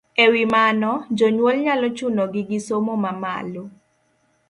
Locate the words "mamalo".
3.03-3.63